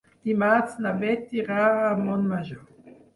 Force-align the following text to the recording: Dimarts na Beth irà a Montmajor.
Dimarts 0.27 0.77
na 0.85 0.93
Beth 1.03 1.35
irà 1.41 1.57
a 1.91 1.91
Montmajor. 1.99 2.65